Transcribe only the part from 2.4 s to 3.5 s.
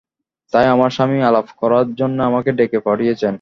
ডেকে পাঠিয়েছেন।